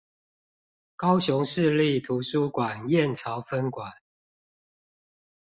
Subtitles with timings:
[0.95, 4.01] 高雄市立圖書館燕巢分館